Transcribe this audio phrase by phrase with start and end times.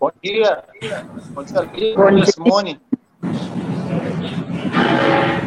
[0.00, 0.62] Bom dia.
[1.34, 1.94] Bom dia.
[1.96, 2.80] Bom dia, Simone.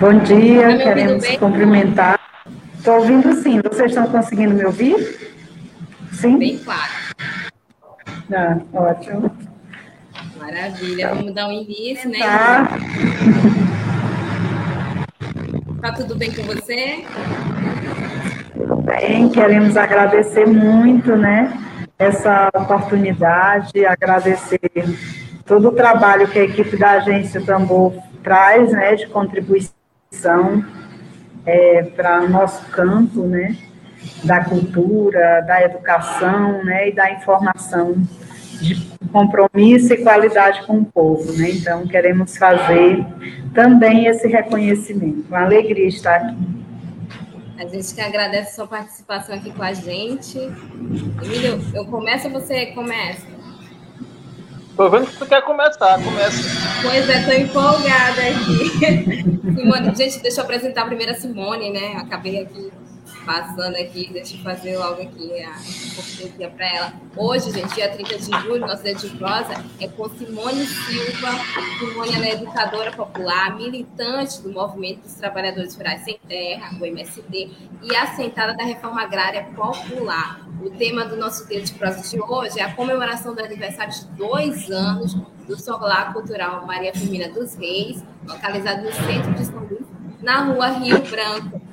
[0.01, 2.19] Bom dia, tá queremos cumprimentar.
[2.77, 3.61] Estou ouvindo sim.
[3.61, 4.95] Vocês estão conseguindo me ouvir?
[6.11, 6.37] Sim?
[6.37, 6.91] Bem claro.
[8.33, 9.31] Ah, ótimo.
[10.37, 11.15] Maravilha.
[11.15, 12.19] Vamos dar um início, né?
[12.19, 12.67] Tá.
[15.81, 17.05] Tá tudo bem com você?
[18.53, 19.29] Tudo bem.
[19.29, 21.70] Queremos agradecer muito, né?
[22.01, 24.59] Essa oportunidade, agradecer
[25.45, 27.93] todo o trabalho que a equipe da Agência Tambor
[28.23, 30.65] traz, né, de contribuição
[31.45, 33.55] é, para o nosso campo, né,
[34.23, 37.93] da cultura, da educação, né, e da informação
[38.59, 38.75] de
[39.11, 43.05] compromisso e qualidade com o povo, né, então queremos fazer
[43.53, 46.35] também esse reconhecimento, uma alegria estar aqui.
[47.61, 50.39] A gente que agradece a sua participação aqui com a gente.
[50.39, 53.27] Emílio, eu começo ou você começa?
[54.75, 56.41] Tô vendo que tu quer começar, começa.
[56.81, 59.21] Pois é, tô empolgada aqui.
[59.61, 61.97] Simone, gente, deixa eu apresentar primeiro a Simone, né?
[61.97, 62.71] Acabei aqui
[63.25, 65.53] passando aqui, deixa eu fazer logo aqui a
[65.95, 66.93] cortesia para ela.
[67.15, 71.29] Hoje, gente, dia 30 de julho, nossa dia de prosa é com Simone Silva.
[71.79, 77.51] Simone é educadora popular, militante do Movimento dos Trabalhadores Rurais Sem Terra, o MST,
[77.83, 80.47] e assentada da Reforma Agrária Popular.
[80.63, 84.05] O tema do nosso dia de prosa de hoje é a comemoração do aniversário de
[84.17, 85.15] dois anos
[85.47, 89.87] do Solar Cultural Maria Firmina dos Reis, localizado no centro de São Luís,
[90.21, 91.70] na rua Rio Branco.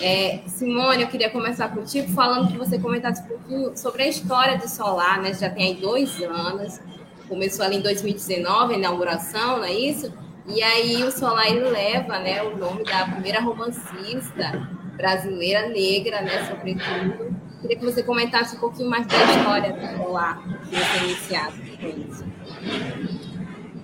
[0.00, 4.56] É, Simone, eu queria começar contigo falando que você comentasse um pouquinho sobre a história
[4.56, 5.34] do Solar, né?
[5.34, 6.80] Já tem aí dois anos,
[7.28, 10.12] começou ali em 2019, a inauguração, não é isso?
[10.46, 16.46] E aí o Solar ele leva né, o nome da primeira romancista brasileira negra, né,
[16.48, 17.36] sobretudo.
[17.60, 21.88] Queria que você comentasse um pouquinho mais da história do Solar, que você iniciado com
[21.88, 22.24] isso.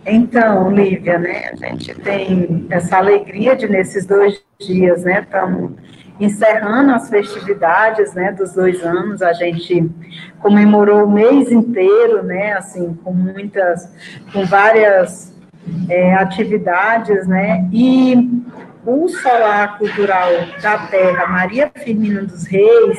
[0.07, 5.73] Então, Lívia, né, a gente tem essa alegria de nesses dois dias, né, estamos
[6.21, 9.91] encerrando as festividades, né, dos dois anos, a gente
[10.41, 13.91] comemorou o mês inteiro, né, assim, com muitas,
[14.33, 15.35] com várias
[15.89, 18.43] é, atividades, né, e
[18.87, 20.31] o Solar Cultural
[20.61, 22.99] da Terra Maria Firmina dos Reis,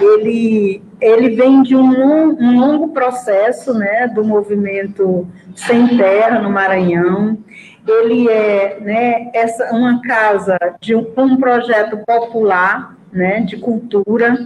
[0.00, 7.38] ele, ele vem de um, um longo processo, né, do movimento Sem Terra no Maranhão,
[7.86, 14.36] ele é né, essa, uma casa de um, um projeto popular, né, de cultura,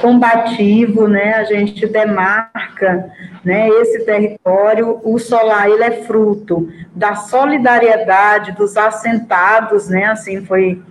[0.00, 3.10] combativo, né, a gente demarca,
[3.44, 10.82] né, esse território, o solar, ele é fruto da solidariedade dos assentados, né, assim foi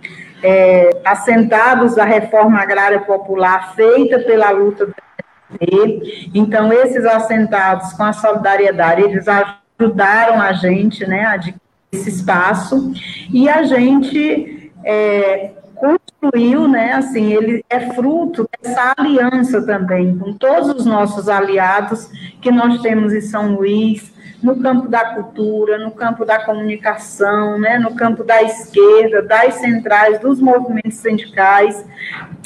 [0.42, 8.04] é, assentados da reforma agrária popular feita pela luta do PSDB, então esses assentados com
[8.04, 11.36] a solidariedade, eles ajudaram a gente, né, a
[11.92, 12.92] esse espaço,
[13.30, 20.70] e a gente é, construiu, né, assim, ele é fruto dessa aliança também com todos
[20.70, 22.08] os nossos aliados
[22.40, 24.11] que nós temos em São Luís,
[24.42, 30.18] no campo da cultura, no campo da comunicação, né, no campo da esquerda, das centrais,
[30.18, 31.86] dos movimentos sindicais.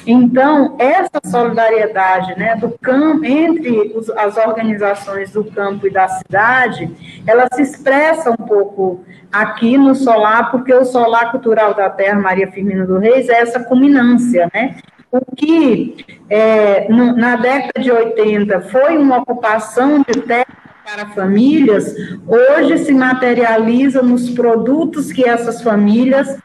[0.07, 7.23] Então, essa solidariedade né, do campo, entre os, as organizações do campo e da cidade,
[7.27, 12.51] ela se expressa um pouco aqui no Solar, porque o Solar Cultural da Terra, Maria
[12.53, 14.77] Firmina do Reis, é essa culminância, né?
[15.10, 20.47] O que é, no, na década de 80 foi uma ocupação de terra
[20.86, 21.97] para famílias,
[22.28, 26.38] hoje se materializa nos produtos que essas famílias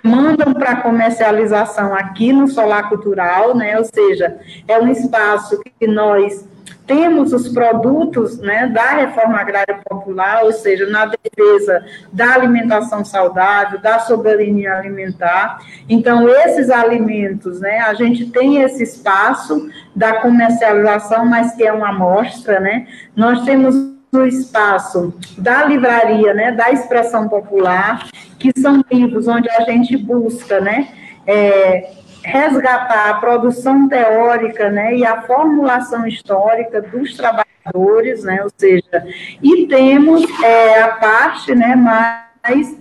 [0.00, 3.76] demandam para comercialização aqui no Solar Cultural, né?
[3.76, 4.38] Ou seja,
[4.68, 6.48] é um espaço que nós
[6.90, 13.78] temos os produtos né, da reforma agrária popular, ou seja, na defesa da alimentação saudável,
[13.78, 15.60] da soberania alimentar.
[15.88, 21.90] Então, esses alimentos, né, a gente tem esse espaço da comercialização, mas que é uma
[21.90, 22.88] amostra, né?
[23.14, 23.76] Nós temos
[24.12, 30.60] o espaço da livraria, né, da expressão popular, que são livros onde a gente busca,
[30.60, 30.88] né,
[31.24, 31.88] é,
[32.22, 39.06] resgatar a produção teórica né, e a formulação histórica dos trabalhadores, né, ou seja,
[39.42, 42.76] e temos é, a parte né, mais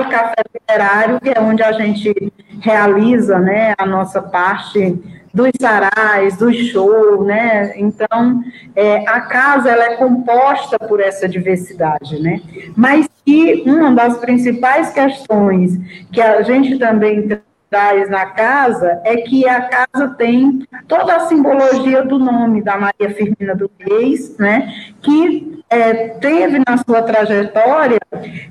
[0.00, 4.98] e café literário, que é onde a gente realiza né, a nossa parte
[5.32, 7.78] dos sarais, do show, né?
[7.78, 8.42] Então,
[8.74, 12.40] é, a casa ela é composta por essa diversidade, né?
[12.76, 15.78] Mas que uma das principais questões
[16.10, 17.28] que a gente também
[18.08, 23.54] na casa é que a casa tem toda a simbologia do nome da Maria Firmina
[23.54, 24.72] do Reis, né?
[25.02, 28.00] Que é, teve na sua trajetória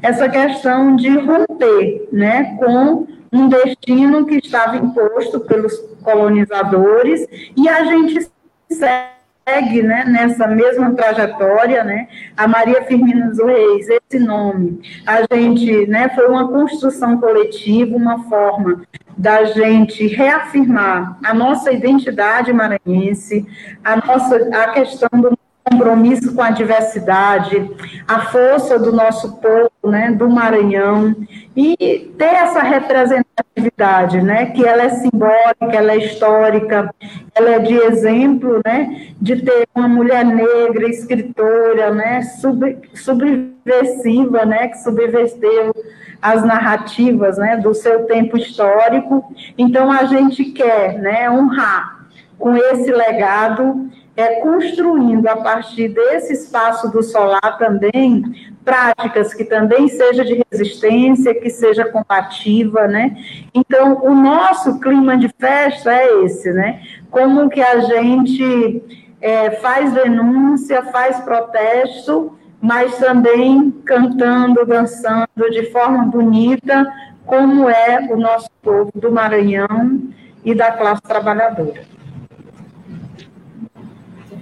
[0.01, 2.55] essa questão de romper, né?
[2.57, 5.73] Com um destino que estava imposto pelos
[6.03, 8.29] colonizadores e a gente
[8.69, 9.16] segue
[9.47, 16.09] né, nessa mesma trajetória, né, a Maria Firmina dos Reis, esse nome, a gente, né,
[16.09, 18.81] foi uma construção coletiva, uma forma
[19.17, 23.47] da gente reafirmar a nossa identidade maranhense,
[23.83, 25.36] a nossa a questão do
[25.69, 27.69] compromisso com a diversidade,
[28.07, 31.15] a força do nosso povo, né, do Maranhão,
[31.55, 36.93] e ter essa representatividade, né, que ela é simbólica, ela é histórica,
[37.35, 44.67] ela é de exemplo, né, de ter uma mulher negra, escritora, né, sub, subversiva, né,
[44.69, 45.73] que subverteu
[46.21, 49.23] as narrativas, né, do seu tempo histórico.
[49.57, 51.97] Então a gente quer, né, honrar
[52.37, 58.23] com esse legado é, construindo a partir desse espaço do solar também
[58.65, 63.15] práticas que também seja de resistência, que seja combativa, né?
[63.53, 66.81] Então, o nosso clima de festa é esse, né?
[67.11, 68.81] Como que a gente
[69.21, 76.91] é, faz denúncia, faz protesto, mas também cantando, dançando de forma bonita,
[77.23, 80.01] como é o nosso povo do Maranhão
[80.43, 81.96] e da classe trabalhadora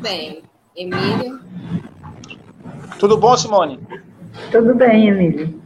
[0.06, 0.44] bem.
[0.75, 1.40] Emílio?
[3.00, 3.80] Tudo bom, Simone?
[4.52, 5.60] Tudo bem, Emílio.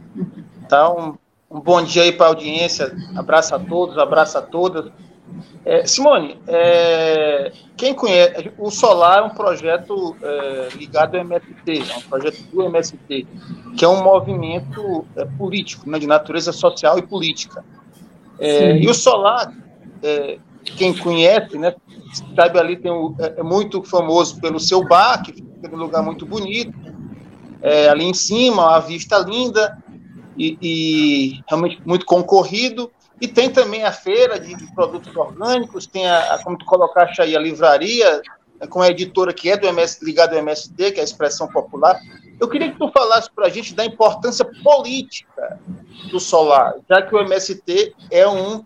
[0.64, 1.18] Então,
[1.50, 2.90] um bom dia aí para a audiência.
[3.14, 4.90] Abraço a todos, abraço a todas.
[5.62, 11.96] É, Simone, é, quem conhece, o Solar é um projeto é, ligado ao MST, é
[11.98, 13.26] um projeto do MST,
[13.76, 17.62] que é um movimento é, político, né, de natureza social e política.
[18.38, 19.52] É, e o Solar,
[20.02, 21.74] é, quem conhece, né,
[22.34, 26.02] sabe ali tem um, é, é, muito famoso pelo seu bar, que fica num lugar
[26.02, 26.76] muito bonito,
[27.62, 29.78] é, ali em cima, a vista linda
[30.36, 32.90] e, e, realmente muito concorrido.
[33.20, 37.20] E tem também a feira de, de produtos orgânicos, tem a, a, como tu colocaste
[37.20, 38.22] aí, a livraria,
[38.58, 41.46] né, com a editora que é do MS, ligada ao MST, que é a Expressão
[41.48, 42.00] Popular.
[42.40, 45.60] Eu queria que tu falasse para a gente da importância política
[46.10, 48.64] do solar, já que o MST é um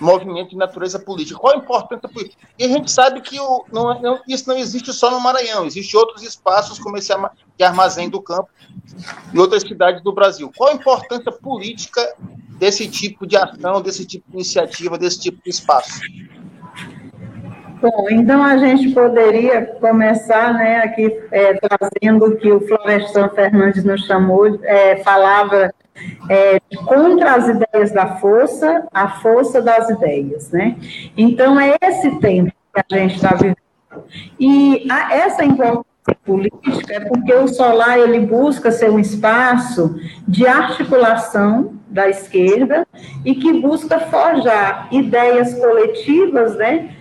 [0.00, 1.38] movimento de natureza política.
[1.38, 2.46] Qual a importância política?
[2.58, 5.98] E a gente sabe que o, não, não, isso não existe só no Maranhão, existem
[5.98, 7.12] outros espaços como esse
[7.56, 8.48] de armazém do campo
[9.32, 10.50] e outras cidades do Brasil.
[10.56, 12.14] Qual a importância política
[12.58, 16.00] desse tipo de ação, desse tipo de iniciativa, desse tipo de espaço?
[17.80, 23.82] Bom, então a gente poderia começar né, aqui é, trazendo o que o Florestan Fernandes
[23.84, 25.72] nos chamou, é, falava
[26.28, 30.76] é, contra as ideias da força, a força das ideias, né?
[31.16, 33.56] Então, é esse tempo que a gente está vivendo.
[34.38, 35.84] E a, essa importância
[36.24, 42.86] política é porque o Solar, ele busca ser um espaço de articulação da esquerda
[43.24, 46.94] e que busca forjar ideias coletivas, né?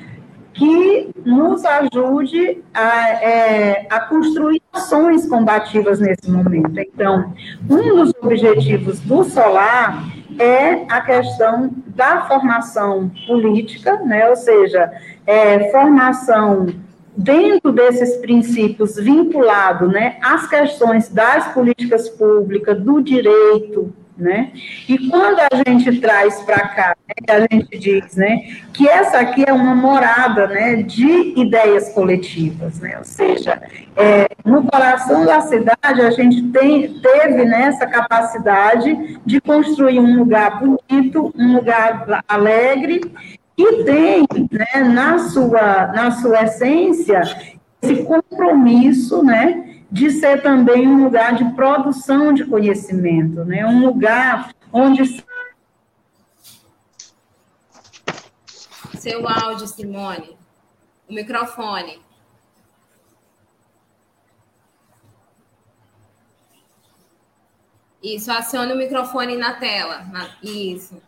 [0.53, 6.79] Que nos ajude a, é, a, construir ações combativas nesse momento.
[6.79, 7.33] Então,
[7.69, 10.03] um dos objetivos do Solar
[10.37, 14.29] é a questão da formação política, né?
[14.29, 14.91] ou seja,
[15.25, 16.67] é, formação
[17.15, 24.51] dentro desses princípios vinculado né, às questões das políticas públicas, do direito, né?
[24.87, 28.41] E quando a gente traz para cá, né, a gente diz, né,
[28.73, 32.97] que essa aqui é uma morada, né, de ideias coletivas, né?
[32.97, 33.61] Ou seja,
[33.95, 40.19] é, no coração da cidade a gente tem, teve né, essa capacidade de construir um
[40.19, 43.01] lugar bonito, um lugar alegre
[43.57, 47.21] e tem, né, na sua na sua essência
[47.81, 49.78] esse compromisso, né?
[49.91, 53.65] De ser também um lugar de produção de conhecimento, né?
[53.65, 55.23] um lugar onde.
[58.97, 60.37] Seu áudio, Simone.
[61.07, 62.01] O microfone.
[68.01, 70.05] Isso, acione o microfone na tela.
[70.41, 71.01] Isso.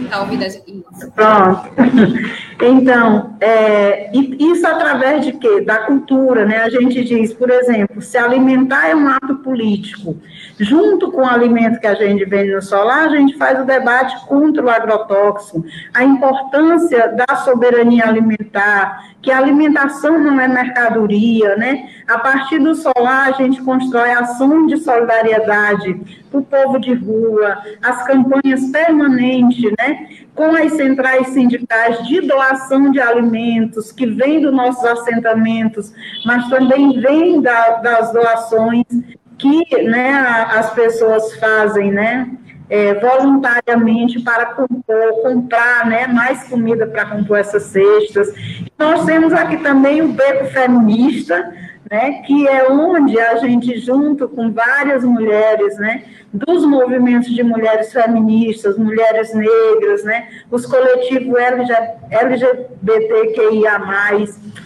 [0.00, 0.84] Está ouvindo a gente?
[1.14, 1.70] Pronto.
[2.58, 5.60] Então, é, isso através de quê?
[5.60, 6.62] Da cultura, né?
[6.62, 10.16] A gente diz, por exemplo, se alimentar é um ato político,
[10.58, 14.24] junto com o alimento que a gente vende no solar, a gente faz o debate
[14.26, 21.90] contra o agrotóxico, a importância da soberania alimentar, que a alimentação não é mercadoria, né?
[22.06, 27.58] A partir do solar, a gente constrói ações de solidariedade para o povo de rua,
[27.82, 30.08] as campanhas permanentes, né?
[30.34, 35.92] Com as centrais sindicais de doação de alimentos, que vêm dos nossos assentamentos,
[36.24, 38.84] mas também vêm da, das doações
[39.38, 40.12] que né,
[40.50, 42.30] as pessoas fazem, né?
[42.68, 48.32] é, voluntariamente para compor, comprar né, mais comida para compor essas cestas.
[48.78, 51.52] Nós temos aqui também o Beco Feminista,
[51.90, 56.02] né, que é onde a gente, junto com várias mulheres, né,
[56.36, 61.38] dos movimentos de mulheres feministas, mulheres negras, né, os coletivos
[62.10, 63.80] LGBTQIA+,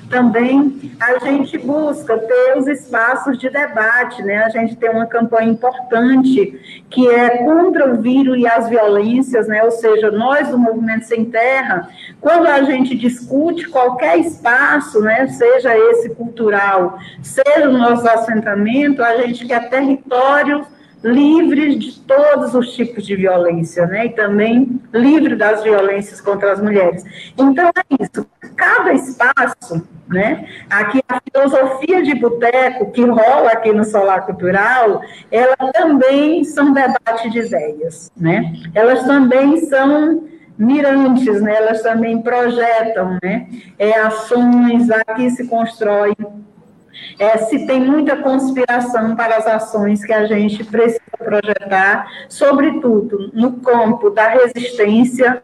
[0.09, 5.50] também a gente busca ter os espaços de debate, né, a gente tem uma campanha
[5.50, 11.05] importante que é contra o vírus e as violências, né, ou seja, nós do Movimento
[11.05, 11.89] Sem Terra,
[12.21, 19.17] quando a gente discute qualquer espaço, né, seja esse cultural, seja o nosso assentamento, a
[19.19, 20.67] gente quer território
[21.02, 24.07] livres de todos os tipos de violência, né?
[24.07, 27.04] E também livre das violências contra as mulheres.
[27.38, 28.26] Então é isso.
[28.57, 30.47] Cada espaço, né?
[30.69, 37.30] Aqui a filosofia de boteco que rola aqui no Solar Cultural, ela também são debate
[37.30, 38.52] de ideias, né?
[38.75, 40.28] Elas também são
[40.59, 41.54] mirantes, né?
[41.57, 43.47] Elas também projetam, né?
[43.78, 46.14] É, ações aqui se constrói
[47.19, 53.55] é, se tem muita conspiração para as ações que a gente precisa projetar, sobretudo no
[53.61, 55.43] campo da resistência,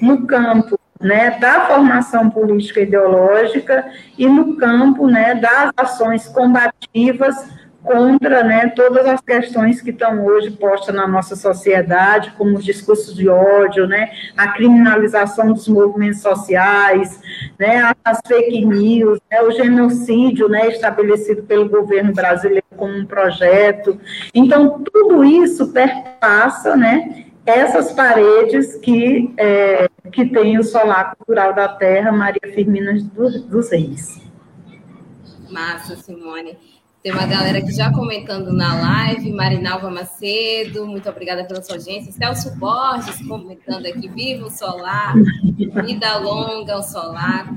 [0.00, 7.57] no campo né, da formação política ideológica e no campo né, das ações combativas
[7.88, 13.16] contra né, todas as questões que estão hoje postas na nossa sociedade, como os discursos
[13.16, 17.18] de ódio, né, a criminalização dos movimentos sociais,
[17.58, 23.98] né, as fake news, né, o genocídio né, estabelecido pelo governo brasileiro como um projeto.
[24.34, 31.68] Então, tudo isso perpassa né, essas paredes que, é, que tem o Solar Cultural da
[31.68, 32.92] Terra, Maria Firmina
[33.48, 34.20] dos Reis.
[35.50, 36.67] Massa, Simone.
[37.02, 42.10] Tem uma galera que já comentando na live, Marinalva Macedo, muito obrigada pela sua audiência.
[42.12, 45.14] Celso Borges comentando aqui, viva o solar,
[45.84, 47.54] vida longa o solar.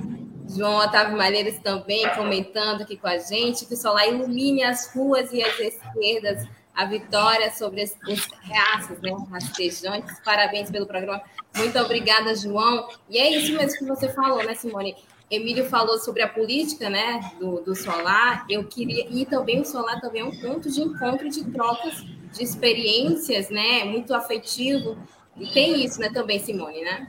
[0.48, 5.34] João Otávio Malheiros também comentando aqui com a gente, que o solar ilumine as ruas
[5.34, 10.20] e as esquerdas, a vitória sobre os reaços, né, rastejantes.
[10.24, 11.22] Parabéns pelo programa.
[11.56, 12.88] Muito obrigada, João.
[13.10, 14.96] E é isso mesmo que você falou, né, Simone?
[15.32, 18.46] Emílio falou sobre a política, né, do, do solar.
[18.50, 22.44] Eu queria e também o solar também é um ponto de encontro de trocas de
[22.44, 24.98] experiências, né, muito afetivo.
[25.38, 27.08] E tem isso, né, também, Simone, né,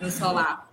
[0.00, 0.66] no solar.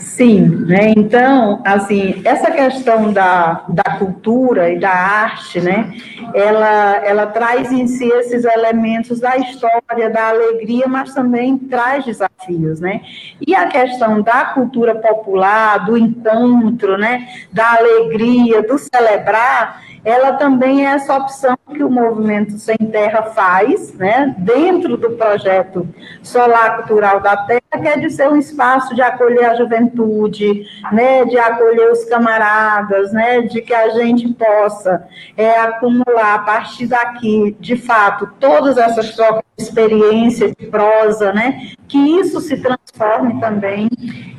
[0.00, 0.94] Sim, né?
[0.96, 5.92] Então, assim, essa questão da, da cultura e da arte, né?
[6.34, 12.80] Ela, ela traz em si esses elementos da história, da alegria, mas também traz desafios,
[12.80, 13.02] né?
[13.46, 17.28] E a questão da cultura popular, do encontro, né?
[17.52, 23.94] Da alegria, do celebrar, ela também é essa opção que o Movimento Sem Terra faz,
[23.94, 25.86] né, dentro do projeto
[26.22, 31.24] Solar Cultural da Terra, que é de ser um espaço de acolher a juventude, né,
[31.24, 37.56] de acolher os camaradas, né, de que a gente possa é, acumular a partir daqui,
[37.60, 43.88] de fato, todas essas trocas de experiência, de prosa, né, que isso se transforme também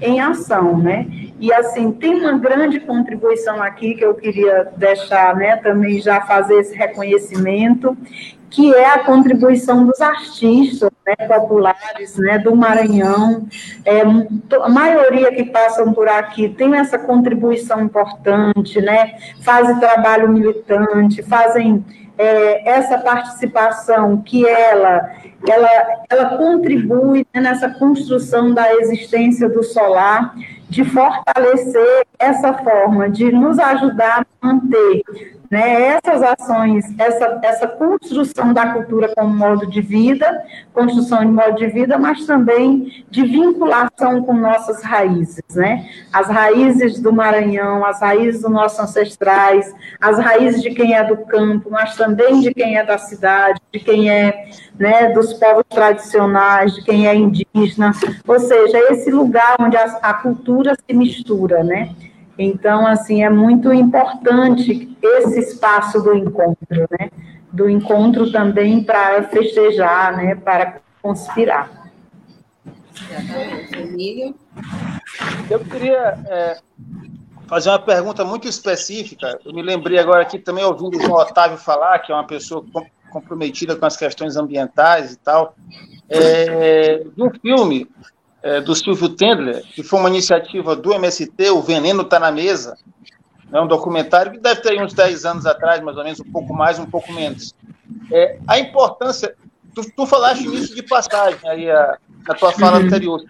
[0.01, 1.05] em ação, né,
[1.41, 6.59] e assim, tem uma grande contribuição aqui que eu queria deixar, né, também já fazer
[6.59, 7.97] esse reconhecimento,
[8.47, 13.47] que é a contribuição dos artistas né, populares né, do Maranhão.
[13.83, 21.23] É, a maioria que passam por aqui tem essa contribuição importante, né, fazem trabalho militante,
[21.23, 21.83] fazem
[22.21, 25.09] é, essa participação que ela,
[25.49, 25.69] ela,
[26.07, 30.35] ela contribui né, nessa construção da existência do solar
[30.69, 35.01] de fortalecer essa forma, de nos ajudar a manter
[35.51, 41.55] né, essas ações, essa, essa construção da cultura como modo de vida, construção de modo
[41.57, 45.89] de vida, mas também de vinculação com nossas raízes, né?
[46.13, 51.17] As raízes do Maranhão, as raízes dos nossos ancestrais, as raízes de quem é do
[51.17, 56.73] campo, mas também de quem é da cidade, de quem é né, dos povos tradicionais,
[56.75, 57.91] de quem é indígena,
[58.25, 61.93] ou seja, esse lugar onde a, a cultura se mistura, né?
[62.37, 67.09] Então, assim, é muito importante esse espaço do encontro, né?
[67.51, 70.35] Do encontro também para festejar, né?
[70.35, 71.69] Para conspirar.
[75.49, 76.57] Eu queria é,
[77.47, 79.39] fazer uma pergunta muito específica.
[79.45, 82.63] Eu me lembrei agora aqui também, ouvindo o João Otávio falar, que é uma pessoa
[83.11, 85.55] comprometida com as questões ambientais e tal,
[86.09, 87.89] é, de um filme
[88.43, 92.77] é, do Silvio Tendler, que foi uma iniciativa do MST, O Veneno Está na Mesa,
[93.51, 96.53] é um documentário que deve ter uns 10 anos atrás, mais ou menos, um pouco
[96.53, 97.53] mais, um pouco menos.
[98.11, 99.35] É, a importância,
[99.75, 102.85] tu, tu falaste nisso de passagem aí a, na tua fala uhum.
[102.85, 103.21] anterior,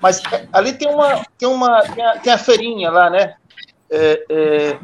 [0.00, 3.34] mas é, ali tem uma, tem uma, tem a, tem a feirinha lá, né?
[3.90, 4.78] É, é,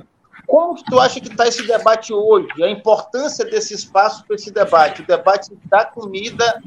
[0.47, 2.49] como tu acha que está esse debate hoje?
[2.63, 5.03] A importância desse espaço para esse debate?
[5.03, 6.63] O debate da comida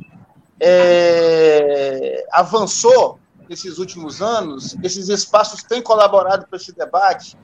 [0.60, 4.76] é, avançou nesses últimos anos?
[4.84, 7.38] Esses espaços têm colaborado para esse debate?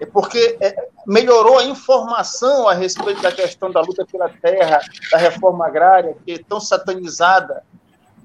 [0.00, 5.18] É porque é, melhorou a informação a respeito da questão da luta pela terra, da
[5.18, 7.64] reforma agrária, que é tão satanizada,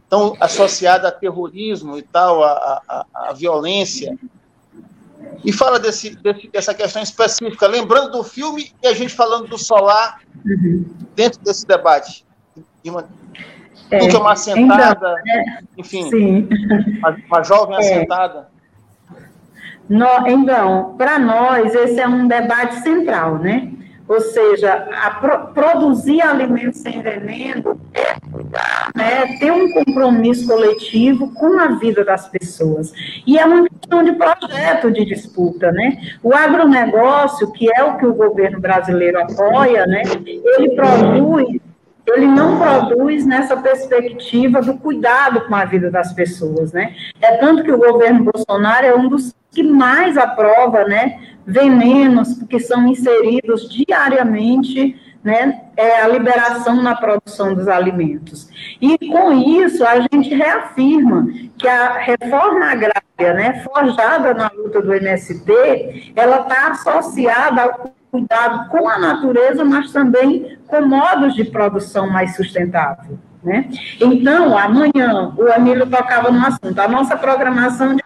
[0.09, 4.17] tão associada a terrorismo e tal, a, a, a violência.
[5.43, 9.57] E fala desse, desse, dessa questão específica, lembrando do filme e a gente falando do
[9.57, 10.85] solar uhum.
[11.15, 12.25] dentro desse debate.
[12.83, 13.07] De uma,
[13.89, 16.47] é, do que uma assentada, então, é, enfim,
[16.99, 17.79] uma, uma, jovem é.
[17.79, 18.47] assentada.
[19.89, 23.71] No, então, para nós, esse é um debate central, né?
[24.07, 24.87] Ou seja,
[25.21, 32.27] pro, produzir alimentos sem veneno é né, ter um compromisso coletivo com a vida das
[32.27, 32.91] pessoas.
[33.25, 35.97] E é uma questão de projeto de disputa, né?
[36.21, 41.62] O agronegócio, que é o que o governo brasileiro apoia, né, ele produz
[42.07, 46.95] ele não produz nessa perspectiva do cuidado com a vida das pessoas, né?
[47.21, 52.59] É tanto que o governo Bolsonaro é um dos que mais aprova, né, venenos que
[52.59, 58.49] são inseridos diariamente né, é a liberação na produção dos alimentos.
[58.81, 64.93] E com isso a gente reafirma que a reforma agrária, né, forjada na luta do
[64.93, 72.07] MST, ela está associada ao cuidado com a natureza, mas também com modos de produção
[72.07, 73.17] mais sustentável.
[73.43, 73.67] Né?
[73.99, 78.03] Então, amanhã, o Emílio tocava no assunto, a nossa programação de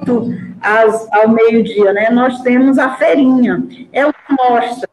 [0.00, 2.10] 8 às, ao meio-dia, né?
[2.10, 3.62] Nós temos a feirinha.
[3.92, 4.88] É uma mostra.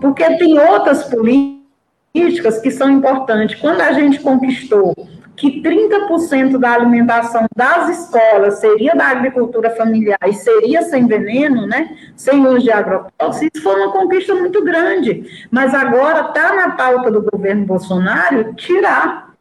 [0.00, 3.60] Porque tem outras políticas que são importantes.
[3.60, 4.94] Quando a gente conquistou
[5.36, 11.96] que 30% da alimentação das escolas seria da agricultura familiar e seria sem veneno, né,
[12.16, 15.48] sem uso de agrotóxicos, foi uma conquista muito grande.
[15.50, 19.34] Mas agora está na pauta do governo Bolsonaro tirar.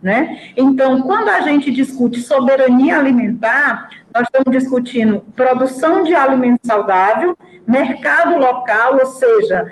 [0.00, 0.52] Né?
[0.56, 7.36] Então, quando a gente discute soberania alimentar, nós estamos discutindo produção de alimento saudável,
[7.66, 9.70] mercado local, ou seja,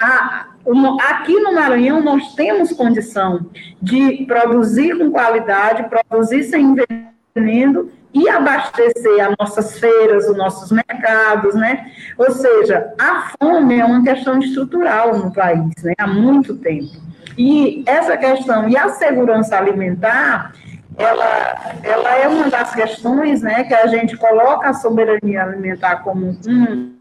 [0.00, 0.46] a,
[1.10, 3.46] aqui no Maranhão nós temos condição
[3.80, 6.76] de produzir com qualidade, produzir sem
[7.34, 11.90] veneno e abastecer as nossas feiras, os nossos mercados, né?
[12.16, 15.92] Ou seja, a fome é uma questão estrutural no país, né?
[15.98, 16.90] Há muito tempo.
[17.36, 20.52] E essa questão e a segurança alimentar
[20.98, 26.36] ela, ela é uma das questões né, que a gente coloca a soberania alimentar como
[26.46, 26.97] um,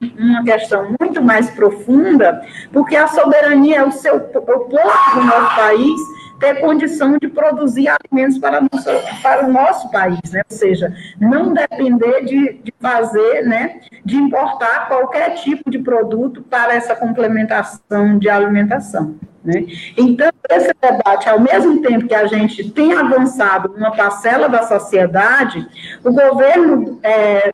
[0.00, 5.56] uma questão muito mais profunda, porque a soberania é o, seu, o povo do nosso
[5.56, 6.00] país
[6.38, 8.90] ter condição de produzir alimentos para, nosso,
[9.22, 10.42] para o nosso país, né?
[10.50, 16.74] ou seja, não depender de, de fazer, né, de importar qualquer tipo de produto para
[16.74, 19.16] essa complementação de alimentação.
[19.42, 19.64] Né?
[19.96, 25.66] Então, esse debate, ao mesmo tempo que a gente tem avançado numa parcela da sociedade,
[26.04, 27.52] o governo é,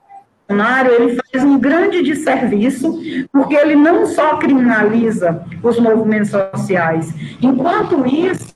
[0.48, 3.00] ele faz um grande desserviço,
[3.32, 8.54] porque ele não só criminaliza os movimentos sociais, enquanto isso,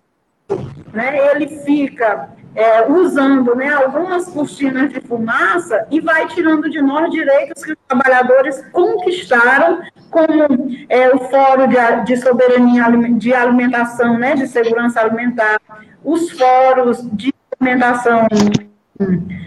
[0.92, 7.10] né, ele fica é, usando né, algumas cortinas de fumaça e vai tirando de nós
[7.10, 10.42] direitos que os trabalhadores conquistaram, como
[10.88, 12.84] é, o Fórum de, de Soberania
[13.18, 15.60] de Alimentação, né, de Segurança Alimentar,
[16.02, 18.26] os fóruns de alimentação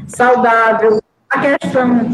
[0.07, 1.01] saudável,
[1.41, 2.09] questão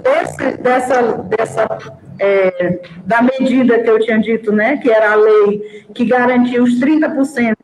[0.00, 1.78] desse, dessa, dessa
[2.18, 6.78] é, da medida que eu tinha dito, né, que era a lei que garantia os
[6.78, 7.56] 30%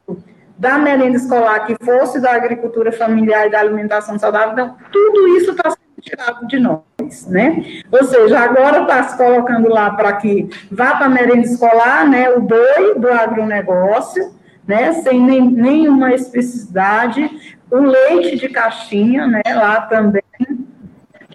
[0.59, 5.51] da merenda escolar que fosse da agricultura familiar e da alimentação saudável, então, tudo isso
[5.51, 7.83] está sendo tirado de nós, né?
[7.93, 12.31] Ou seja, agora está se colocando lá para que vá para a merenda escolar, né,
[12.31, 14.35] o boi do agronegócio,
[14.67, 17.31] né, sem nem, nenhuma especificidade,
[17.71, 20.23] o leite de caixinha, né, lá também,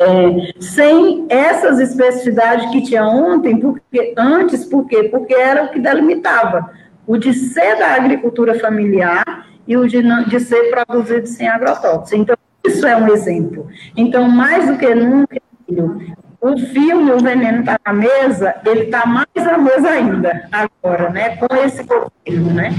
[0.01, 5.03] é, sem essas especificidades que tinha ontem, porque antes, por quê?
[5.03, 6.71] Porque era o que delimitava
[7.05, 12.13] o de ser da agricultura familiar e o de, de ser produzido sem agrotóxicos.
[12.13, 12.35] Então,
[12.65, 13.67] isso é um exemplo.
[13.95, 15.37] Então, mais do que nunca,
[16.41, 21.37] o filme O Veneno está na mesa, ele está mais à mesa ainda, agora, né,
[21.37, 22.73] com esse governo, né.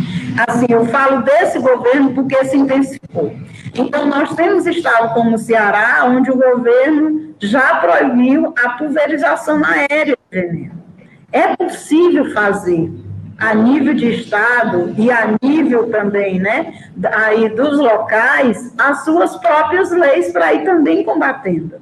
[0.48, 3.32] Assim, eu falo desse governo porque se intensificou.
[3.74, 10.16] Então, nós temos estado como o Ceará, onde o governo já proibiu a pulverização aérea
[10.16, 10.82] de veneno.
[11.30, 12.90] É possível fazer,
[13.38, 16.74] a nível de estado e a nível também, né,
[17.12, 21.76] aí dos locais, as suas próprias leis para ir também combatendo,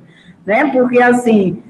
[0.44, 1.62] né, porque assim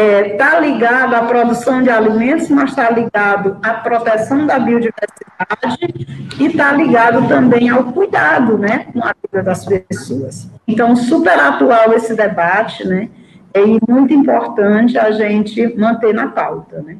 [0.00, 6.06] está é, tá ligado à produção de alimentos, mas está ligado à proteção da biodiversidade
[6.38, 10.48] e está ligado também ao cuidado, né, com a vida das pessoas.
[10.66, 13.10] Então, super atual esse debate, né,
[13.52, 16.96] é muito importante a gente manter na pauta, né.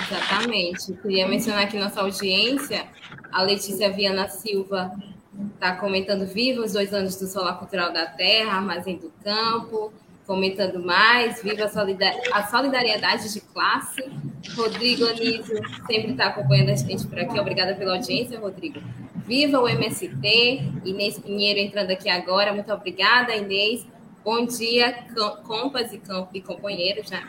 [0.00, 0.92] Exatamente.
[1.02, 2.84] Queria mencionar aqui nossa audiência,
[3.30, 4.92] a Letícia Viana Silva
[5.54, 9.92] está comentando viva os dois anos do Solar Cultural da Terra, Armazém do Campo,
[10.26, 14.02] comentando mais, viva a solidariedade de classe.
[14.54, 17.38] Rodrigo Anísio sempre está acompanhando a gente por aqui.
[17.38, 18.80] Obrigada pela audiência, Rodrigo.
[19.26, 20.62] Viva o MST.
[20.84, 22.52] Inês Pinheiro entrando aqui agora.
[22.52, 23.86] Muito obrigada, Inês.
[24.24, 25.04] Bom dia,
[25.44, 26.00] compas e,
[26.32, 27.28] e companheiros, né?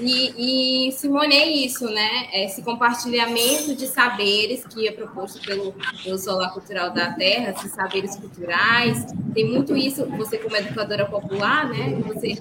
[0.00, 2.28] E, e Simone, é isso, né?
[2.32, 8.16] Esse compartilhamento de saberes que é proposto pelo, pelo Solar Cultural da Terra, esses saberes
[8.16, 9.04] culturais.
[9.34, 12.00] Tem muito isso, você como educadora popular, né?
[12.06, 12.38] Você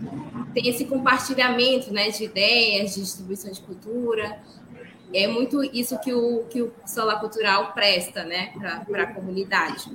[0.53, 4.39] tem esse compartilhamento né, de ideias, de distribuição de cultura.
[5.13, 8.53] É muito isso que o, que o Solar Cultural presta, né?
[8.88, 9.91] Para a comunidade.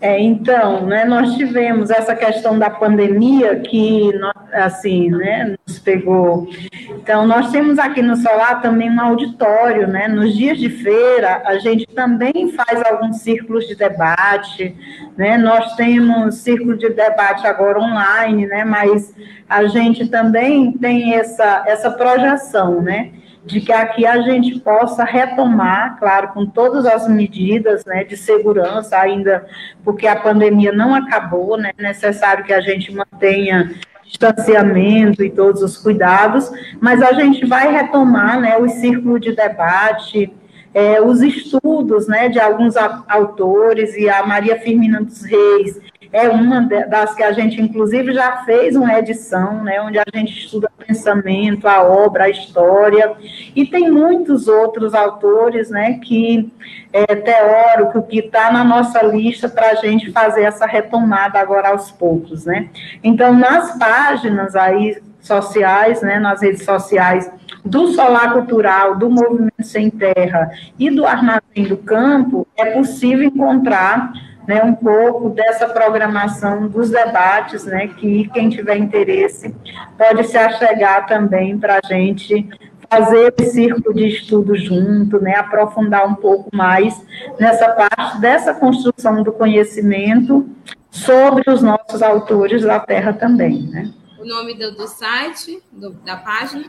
[0.00, 4.10] É, então, né, nós tivemos essa questão da pandemia que,
[4.50, 6.48] assim, né, nos pegou.
[6.88, 11.58] Então, nós temos aqui no Solar também um auditório, né, nos dias de feira, a
[11.58, 14.74] gente também faz alguns círculos de debate,
[15.18, 19.14] né, nós temos círculo de debate agora online, né, mas
[19.46, 23.10] a gente também tem essa, essa projeção, né,
[23.44, 28.98] de que aqui a gente possa retomar, claro, com todas as medidas né, de segurança,
[28.98, 29.46] ainda
[29.82, 33.74] porque a pandemia não acabou, né, é necessário que a gente mantenha
[34.04, 36.50] distanciamento e todos os cuidados,
[36.80, 40.32] mas a gente vai retomar né, o círculo de debate,
[40.74, 42.74] é, os estudos né, de alguns
[43.08, 45.80] autores, e a Maria Firmina dos Reis
[46.12, 50.44] é uma das que a gente, inclusive, já fez uma edição, né, onde a gente
[50.44, 53.12] estuda pensamento, a obra, a história,
[53.54, 56.52] e tem muitos outros autores, né, que
[56.92, 61.92] é teórico, que está na nossa lista para a gente fazer essa retomada agora aos
[61.92, 62.68] poucos, né.
[63.04, 67.30] Então, nas páginas aí sociais, né, nas redes sociais
[67.64, 74.12] do Solar Cultural, do Movimento Sem Terra e do Armazém do Campo, é possível encontrar
[74.50, 79.54] né, um pouco dessa programação dos debates, né, que quem tiver interesse
[79.96, 82.48] pode se achegar também para a gente
[82.90, 87.00] fazer o círculo de estudo junto, né, aprofundar um pouco mais
[87.38, 90.48] nessa parte dessa construção do conhecimento
[90.90, 93.92] sobre os nossos autores da Terra também, né.
[94.18, 96.64] O nome do, do site, do, da página?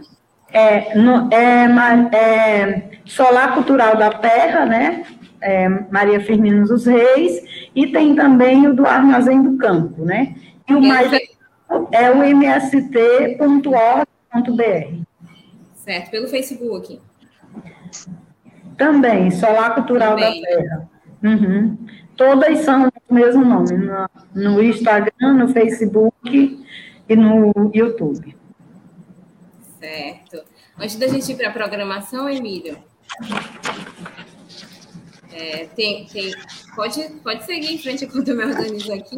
[0.54, 1.66] É, no, é,
[2.16, 5.04] é, Solar Cultural da Terra, né,
[5.42, 7.44] é, Maria Firmino dos Reis,
[7.76, 10.36] e tem também o do Armazém do Campo, né?
[10.70, 11.12] E o mais
[11.92, 13.42] é o mst.org.br.
[15.76, 17.02] Certo, pelo Facebook.
[18.78, 20.42] Também, Solar Cultural também.
[20.42, 20.90] da Terra.
[21.24, 21.78] Uhum.
[22.16, 26.66] Todas são o mesmo nome, no, no Instagram, no Facebook
[27.10, 28.36] e no YouTube.
[29.80, 30.44] Certo.
[30.78, 32.78] Antes da gente ir para a programação, Emílio,
[35.34, 36.34] é, tem, tem,
[36.76, 39.16] pode, pode seguir em frente enquanto eu me organizo aqui.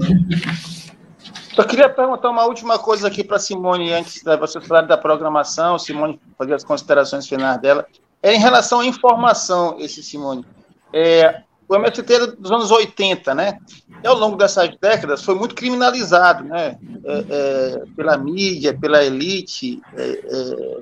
[1.56, 5.78] Só queria perguntar uma última coisa aqui para Simone, antes da você falar da programação,
[5.78, 7.86] Simone fazer as considerações finais dela.
[8.22, 10.46] É em relação à informação, esse Simone.
[10.92, 13.58] É, o MST é dos anos 80, né?
[14.04, 16.78] E ao longo dessas décadas foi muito criminalizado, né?
[17.06, 20.78] É, é, pela mídia, pela elite, é, é,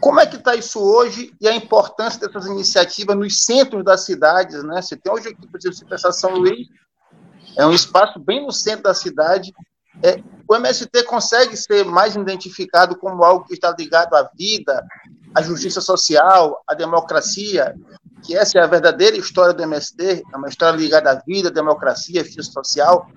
[0.00, 4.62] como é que está isso hoje e a importância dessas iniciativas nos centros das cidades,
[4.62, 4.80] né?
[4.80, 6.68] Você tem hoje aqui, por exemplo, você pensar São Luís,
[7.56, 9.52] é um espaço bem no centro da cidade.
[10.02, 14.84] É, o MST consegue ser mais identificado como algo que está ligado à vida,
[15.34, 17.74] a justiça social, a democracia,
[18.22, 21.52] que essa é a verdadeira história do MST, é uma história ligada à vida, à
[21.52, 23.08] democracia, à justiça social,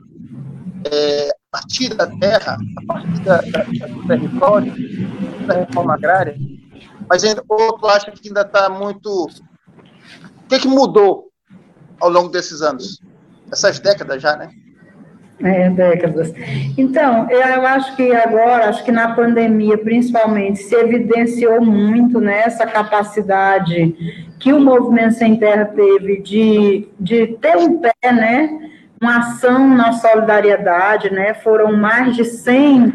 [0.92, 4.74] é, a partir da terra, a partir da, da, do território,
[5.46, 6.36] da reforma agrária,
[7.12, 9.26] mas ainda, outro acha que ainda está muito.
[9.26, 11.28] O que, que mudou
[12.00, 13.02] ao longo desses anos?
[13.52, 14.50] Essas décadas já, né?
[15.44, 16.32] É, décadas.
[16.78, 22.66] Então, eu acho que agora, acho que na pandemia, principalmente, se evidenciou muito né, essa
[22.66, 23.94] capacidade
[24.40, 28.72] que o Movimento Sem Terra teve de, de ter um pé, né,
[29.02, 32.94] uma ação na solidariedade, né, foram mais de 100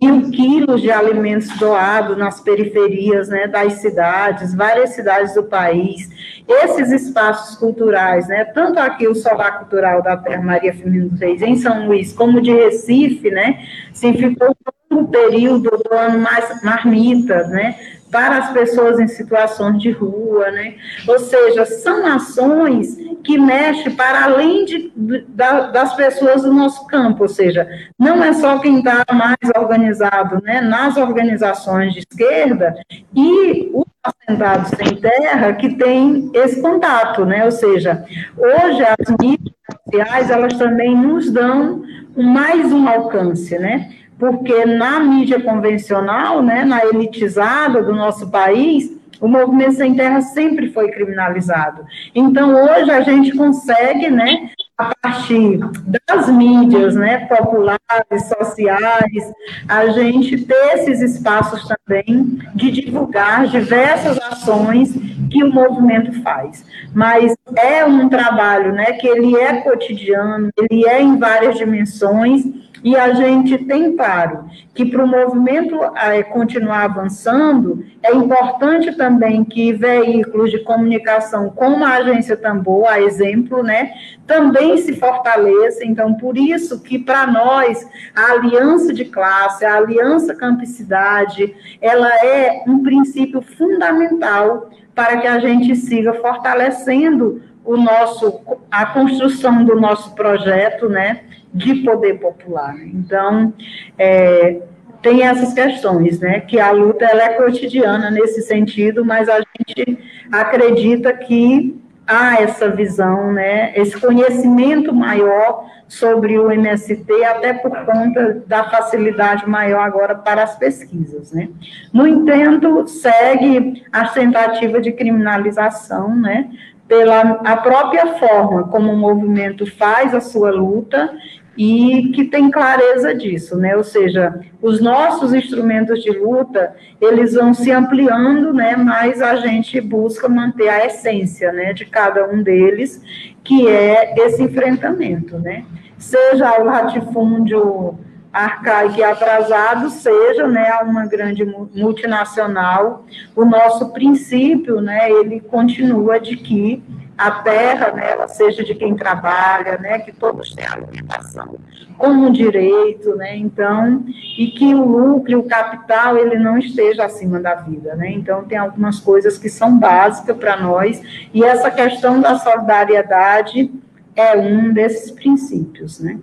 [0.00, 6.08] mil quilos de alimentos doados nas periferias né, das cidades, várias cidades do país.
[6.46, 11.42] Esses espaços culturais, né, tanto aqui o Solar Cultural da Terra Maria Firmino dos Reis,
[11.42, 14.56] em São Luís, como de Recife, né, se ficou
[14.90, 17.76] um período do ano mais marmitas, né,
[18.10, 20.74] para as pessoas em situações de rua, né?
[21.06, 24.92] Ou seja, são ações que mexem para além de,
[25.28, 27.68] da, das pessoas do nosso campo, ou seja,
[27.98, 32.74] não é só quem está mais organizado, né, nas organizações de esquerda
[33.14, 37.44] e os assentados sem terra que tem esse contato, né?
[37.44, 38.04] Ou seja,
[38.36, 41.82] hoje as mídias sociais elas também nos dão
[42.16, 43.90] mais um alcance, né?
[44.18, 50.70] Porque na mídia convencional, né, na elitizada do nosso país, o movimento sem terra sempre
[50.70, 51.84] foi criminalizado.
[52.14, 55.58] Então, hoje a gente consegue, né, a partir
[56.06, 59.32] das mídias, né, populares, sociais,
[59.68, 64.94] a gente ter esses espaços também de divulgar diversas ações
[65.30, 66.64] que o movimento faz.
[66.94, 72.44] Mas é um trabalho, né, que ele é cotidiano, ele é em várias dimensões,
[72.82, 79.44] e a gente tem claro que para o movimento é, continuar avançando, é importante também
[79.44, 83.92] que veículos de comunicação como a Agência Tambor, a exemplo, né,
[84.26, 85.86] também se fortaleçam.
[85.86, 92.62] Então, por isso que para nós a aliança de classe, a aliança campicidade, ela é
[92.66, 98.40] um princípio fundamental para que a gente siga fortalecendo o nosso
[98.70, 101.20] a construção do nosso projeto, né,
[101.52, 102.76] de poder popular.
[102.84, 103.52] Então,
[103.98, 104.60] é,
[105.02, 106.40] tem essas questões, né?
[106.40, 109.98] Que a luta ela é cotidiana nesse sentido, mas a gente
[110.30, 113.72] acredita que há essa visão, né?
[113.76, 120.56] Esse conhecimento maior sobre o MST, até por conta da facilidade maior agora para as
[120.56, 121.48] pesquisas, né?
[121.92, 126.50] No entanto, segue a tentativa de criminalização, né?
[126.88, 131.14] Pela a própria forma como o movimento faz a sua luta
[131.58, 133.76] e que tem clareza disso, né?
[133.76, 138.76] Ou seja, os nossos instrumentos de luta, eles vão se ampliando, né?
[138.76, 143.02] Mas a gente busca manter a essência, né, de cada um deles,
[143.42, 145.64] que é esse enfrentamento, né?
[145.98, 147.98] Seja o latifúndio
[148.32, 156.36] arcaico e atrasado, seja, né, uma grande multinacional, o nosso princípio, né, ele continua de
[156.36, 156.82] que
[157.16, 161.56] a terra, né, ela seja de quem trabalha, né, que todos tenham alimentação
[161.96, 164.04] como um direito, né, então,
[164.38, 168.56] e que o lucro, o capital, ele não esteja acima da vida, né, então tem
[168.56, 171.02] algumas coisas que são básicas para nós,
[171.34, 173.68] e essa questão da solidariedade
[174.14, 176.20] é um desses princípios, né.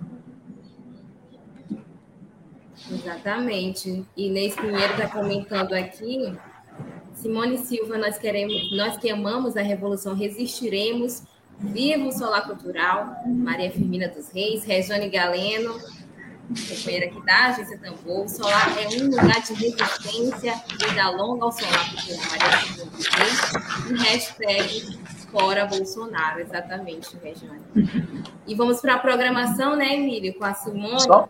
[2.90, 6.36] Exatamente, e Inês Pinheiro está comentando aqui
[7.16, 11.22] Simone Silva, nós queremos, nós que amamos a revolução, resistiremos.
[11.58, 15.72] Viva o Solar Cultural, Maria Firmina dos Reis, Regiane Galeno,
[16.68, 18.26] companheira aqui da Agência Tambor.
[18.26, 23.06] O Solar é um lugar de resistência, vida longa ao Solar Cultural, Maria Firmina dos
[23.06, 23.40] Reis.
[23.88, 24.98] E hashtag
[25.32, 27.62] fora Bolsonaro, exatamente, Regiane.
[28.46, 31.00] E vamos para a programação, né, Emílio, com a Simone.
[31.00, 31.26] Só,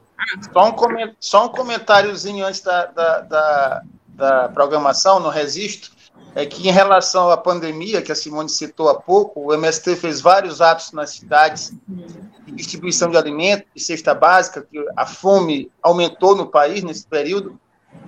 [0.52, 3.83] só, um, só um comentáriozinho antes da, da, da
[4.16, 5.92] da programação, no registro,
[6.35, 10.20] é que em relação à pandemia, que a Simone citou há pouco, o MST fez
[10.20, 11.72] vários atos nas cidades
[12.46, 17.59] de distribuição de alimentos, de cesta básica, que a fome aumentou no país nesse período,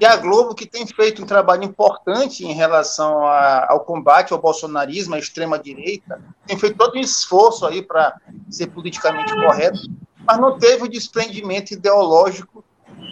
[0.01, 4.39] e a Globo, que tem feito um trabalho importante em relação a, ao combate ao
[4.39, 8.15] bolsonarismo, à extrema-direita, tem feito todo um esforço aí para
[8.51, 9.81] ser politicamente correto,
[10.29, 12.63] mas não teve o desprendimento ideológico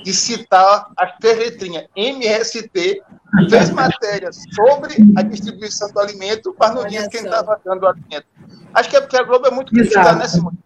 [0.04, 1.86] de citar as três letrinhas.
[1.96, 3.02] MST
[3.48, 8.26] fez matéria sobre a distribuição do alimento, mas não disse quem estava dando o alimento.
[8.74, 10.58] Acho que é porque a Globo é muito crítica, né, Simone?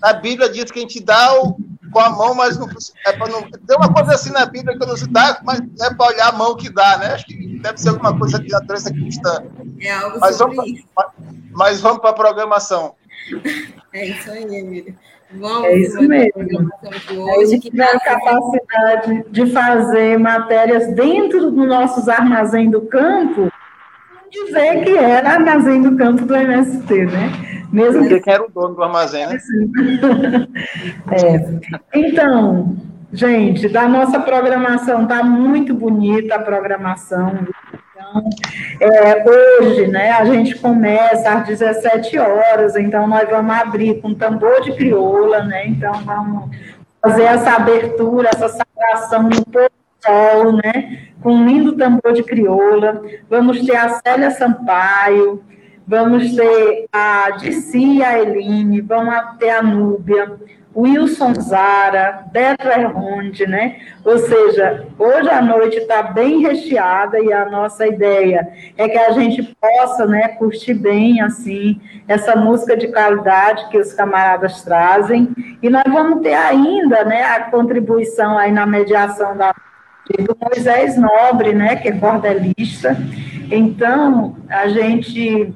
[0.00, 1.58] A Bíblia diz que a gente dá o,
[1.92, 2.66] com a mão, mas não,
[3.04, 3.42] é para não.
[3.42, 6.32] Tem uma coisa assim na Bíblia que não se dá, mas é para olhar a
[6.32, 7.08] mão que dá, né?
[7.08, 9.44] Acho que deve ser alguma coisa de natureza cristã.
[9.80, 10.88] É algo mas sobre vamos, isso.
[11.52, 12.94] Mas vamos para a programação.
[13.90, 14.94] É isso aí, Emílio.
[15.32, 16.70] Vamos É isso mesmo.
[17.36, 22.82] hoje, gente que tiver a tá capacidade de fazer matérias dentro dos nossos armazém do
[22.82, 23.52] campo,
[24.30, 27.30] dizer que era armazém do campo do MST, né?
[27.70, 29.38] Mesmo que Porque quem era o dono do armazém, né?
[31.12, 31.98] É.
[31.98, 32.76] Então,
[33.12, 37.46] gente, da nossa programação, tá muito bonita a programação.
[38.08, 38.30] Então,
[38.80, 44.62] é, hoje, né, a gente começa às 17 horas, então nós vamos abrir com tambor
[44.62, 45.66] de crioula, né?
[45.66, 46.56] Então vamos
[47.02, 49.70] fazer essa abertura, essa sagração no pôr
[50.04, 51.08] sol, né?
[51.22, 53.02] Com um lindo tambor de crioula.
[53.28, 55.42] Vamos ter a Célia Sampaio,
[55.88, 60.36] vamos ter a Dissi e a Eline, vamos ter a Núbia,
[60.76, 63.78] Wilson Zara, Beto Erronde, né?
[64.04, 68.46] Ou seja, hoje a noite está bem recheada e a nossa ideia
[68.76, 73.94] é que a gente possa, né, curtir bem, assim, essa música de qualidade que os
[73.94, 75.34] camaradas trazem.
[75.62, 79.54] E nós vamos ter ainda, né, a contribuição aí na mediação da
[80.20, 82.96] do Moisés Nobre, né, que é cordelista.
[83.50, 85.54] Então, a gente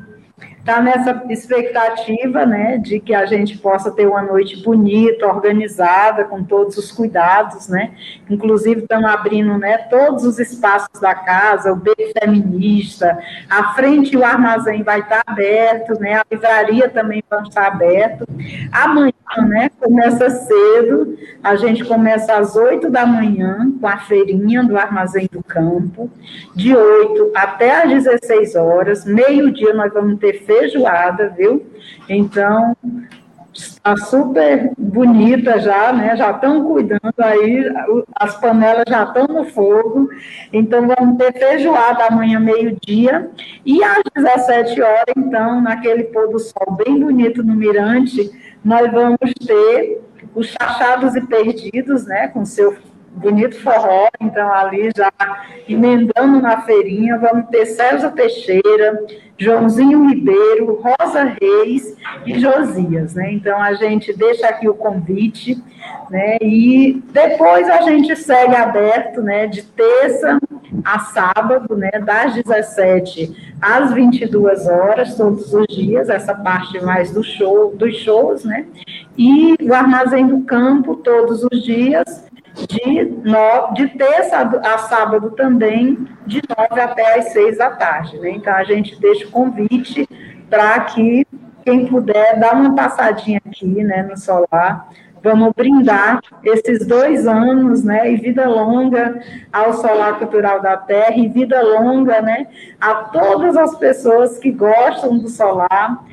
[0.63, 6.45] está nessa expectativa, né, de que a gente possa ter uma noite bonita, organizada, com
[6.45, 7.91] todos os cuidados, né,
[8.31, 13.19] inclusive estamos abrindo, né, todos os espaços da casa, o beco feminista,
[13.51, 18.25] a frente e o armazém vai estar aberto, né, a livraria também vai estar aberto.
[18.71, 19.13] Amanhã,
[19.49, 25.29] né, começa cedo, a gente começa às 8 da manhã com a feirinha do Armazém
[25.33, 26.09] do Campo,
[26.55, 31.67] de 8 até às 16 horas, meio-dia nós vamos ter feijoada, viu?
[32.09, 32.77] Então,
[33.53, 36.17] está super bonita já, né?
[36.17, 37.65] Já estão cuidando aí,
[38.15, 40.09] as panelas já estão no fogo.
[40.53, 43.31] Então, vamos ter feijoada amanhã, meio-dia.
[43.65, 48.31] E às 17 horas, então, naquele pôr do sol bem bonito no Mirante,
[48.65, 50.01] nós vamos ter
[50.35, 52.29] os chachados e perdidos, né?
[52.29, 52.77] Com seu
[53.15, 55.13] bonito forró, então ali já
[55.69, 59.05] emendando na feirinha, vamos ter César Teixeira,
[59.39, 63.33] Joãozinho Ribeiro, Rosa Reis e Josias, né?
[63.33, 65.63] Então a gente deixa aqui o convite,
[66.11, 66.39] né?
[66.41, 69.47] E depois a gente segue aberto, né?
[69.47, 70.39] De terça
[70.85, 71.91] a sábado, né?
[72.05, 78.45] Das 17 às 22 horas, todos os dias, essa parte mais do show, dos shows,
[78.45, 78.67] né?
[79.17, 86.07] E o Armazém do Campo, todos os dias, de, no, de terça a sábado também,
[86.27, 88.19] de nove até as seis da tarde.
[88.19, 88.31] Né?
[88.31, 90.09] Então, a gente deixa o convite
[90.51, 91.27] para que
[91.65, 94.89] quem puder dar uma passadinha aqui né, no solar.
[95.23, 101.29] Vamos brindar esses dois anos, né, e vida longa ao Solar Cultural da Terra, e
[101.29, 102.49] vida longa, né,
[102.81, 106.05] a todas as pessoas que gostam do solar,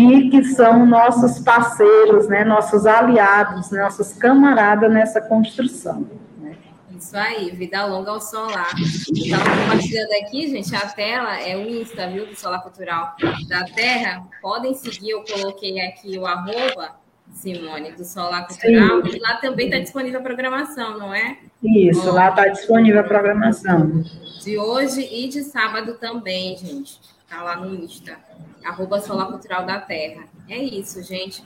[0.00, 6.06] e que são nossos parceiros, né, nossos aliados, nossos camaradas nessa construção.
[6.38, 6.56] Né?
[6.96, 8.72] Isso aí, vida longa ao solar.
[8.78, 13.14] Estava compartilhando aqui, gente, a tela é o Insta, viu, do Solar Cultural
[13.46, 14.26] da Terra.
[14.40, 16.98] Podem seguir, eu coloquei aqui o arroba,
[17.32, 19.16] Simone, do Solar Cultural, Sim.
[19.16, 21.38] e lá também está disponível a programação, não é?
[21.62, 24.02] Isso, Bom, lá está disponível a programação.
[24.42, 26.98] De hoje e de sábado também, gente.
[27.30, 28.18] Está lá no Insta
[28.64, 30.24] arroba Solar Cultural da Terra.
[30.48, 31.44] É isso, gente.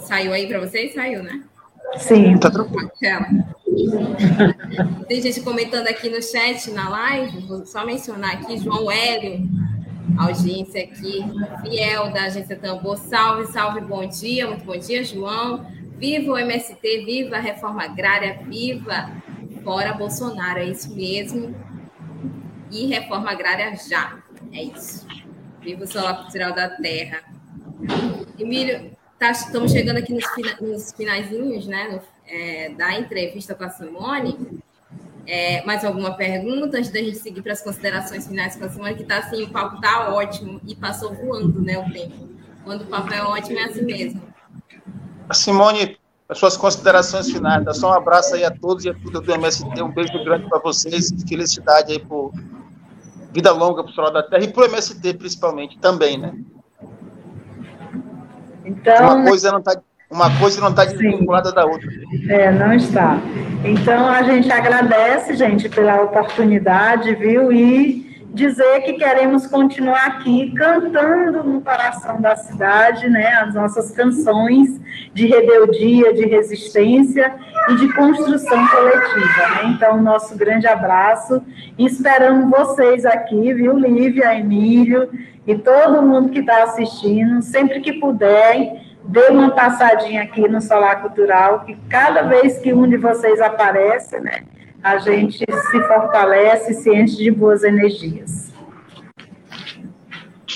[0.00, 0.94] Saiu aí para vocês?
[0.94, 1.44] Saiu, né?
[1.96, 2.36] Sim.
[2.38, 2.90] Tá tranquilo.
[5.06, 9.48] Tem gente comentando aqui no chat, na live, vou só mencionar aqui, João Hélio,
[10.18, 11.24] audiência aqui,
[11.62, 12.96] fiel da Agência Tambor.
[12.96, 15.64] Salve, salve, bom dia, muito bom dia, João.
[15.96, 19.08] Viva o MST, viva a reforma agrária, viva
[19.62, 21.54] fora Bolsonaro, é isso mesmo
[22.70, 24.18] e reforma agrária já.
[24.52, 25.06] É isso.
[25.60, 27.22] Viva o solar cultural da terra.
[28.38, 33.64] Emílio, tá, estamos chegando aqui nos, fina, nos finaizinhos né, no, é, da entrevista com
[33.64, 34.60] a Simone.
[35.26, 38.94] É, mais alguma pergunta antes da gente seguir para as considerações finais com a Simone,
[38.94, 42.28] que está assim, o papo está ótimo e passou voando né, o tempo.
[42.64, 44.22] Quando o papo é ótimo, é assim mesmo.
[45.32, 45.98] Simone,
[46.28, 47.64] as suas considerações finais.
[47.64, 49.82] Dá só um abraço aí a todos e a tudo do MST.
[49.82, 51.10] Um beijo grande para vocês.
[51.26, 52.32] Felicidade aí por
[53.32, 56.34] vida longa para o Solar da Terra e para o MST, principalmente, também, né?
[58.64, 61.86] Então, uma coisa não está uma coisa não está desvinculada da outra.
[62.30, 63.18] É, não está.
[63.62, 67.52] Então, a gente agradece, gente, pela oportunidade, viu?
[67.52, 74.78] E dizer que queremos continuar aqui cantando no coração da cidade, né, as nossas canções
[75.14, 77.34] de rebeldia, de resistência
[77.70, 79.48] e de construção coletiva.
[79.50, 79.72] Né?
[79.74, 81.42] Então, nosso grande abraço
[81.78, 85.08] e esperamos vocês aqui, viu, Lívia, Emílio
[85.46, 91.00] e todo mundo que está assistindo, sempre que puderem, dê uma passadinha aqui no Solar
[91.00, 94.42] Cultural, que cada vez que um de vocês aparece, né,
[94.82, 98.52] a gente se fortalece, se enche de boas energias.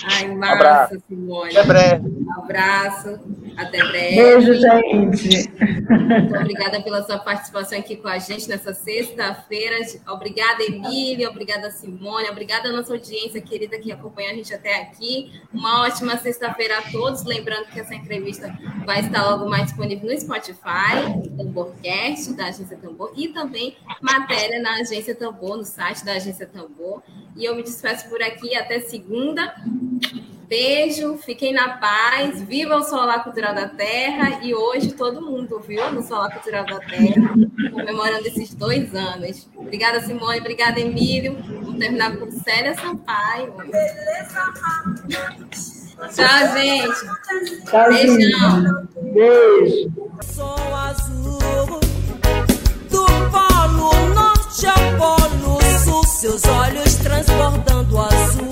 [0.05, 1.03] Ai, massa, abraço.
[1.09, 1.57] Simone.
[1.57, 2.09] Até breve.
[2.09, 3.20] Um abraço.
[3.57, 4.16] Até breve.
[4.16, 5.51] Beijo, gente.
[5.90, 9.76] Muito obrigada pela sua participação aqui com a gente nessa sexta-feira.
[10.09, 11.28] Obrigada, Emília.
[11.28, 12.28] Obrigada, Simone.
[12.30, 15.32] Obrigada à nossa audiência querida que acompanha a gente até aqui.
[15.53, 17.24] Uma ótima sexta-feira a todos.
[17.24, 18.53] Lembrando que essa entrevista
[18.86, 24.76] vai estar logo mais disponível no Spotify, Tamborcast, da Agência Tambor, e também matéria na
[24.80, 27.03] Agência Tambor, no site da Agência Tambor.
[27.36, 29.55] E eu me despeço por aqui até segunda.
[30.53, 35.90] Beijo, fiquem na paz, viva o Solar Cultural da Terra e hoje todo mundo, viu,
[35.90, 37.34] no Solar Cultural da Terra,
[37.70, 39.49] comemorando esses dois anos.
[39.57, 41.38] Obrigada, Simone, obrigada, Emílio.
[41.49, 43.55] Vamos terminar com Célia Sampaio.
[46.14, 47.64] Tchau, gente.
[47.64, 48.88] Tchau, Beijão.
[49.14, 49.90] Beijo.
[50.22, 51.80] Som azul
[52.90, 58.52] do polo norte ao polo sul, seus olhos transbordando azul.